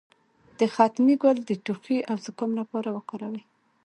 د 0.57 0.59
ختمي 0.73 1.15
ګل 1.23 1.37
د 1.45 1.51
ټوخي 1.65 1.97
او 2.09 2.15
زکام 2.25 2.51
لپاره 2.59 2.89
وکاروئ 2.91 3.43